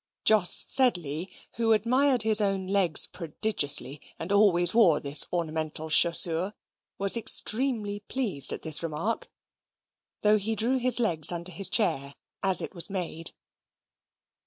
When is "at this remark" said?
8.51-9.29